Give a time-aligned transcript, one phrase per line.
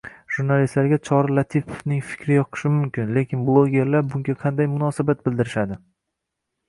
[0.35, 5.83] Jurnalistlarga Chori Latipovning fikri yoqishi mumkin, lekin bloggerlar bunga qanday munosabat bildirishadi?